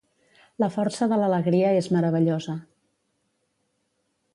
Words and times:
La 0.63 0.69
força 0.75 1.07
de 1.11 1.19
l'alegria 1.23 1.75
és 1.83 1.91
meravellosa. 1.99 2.59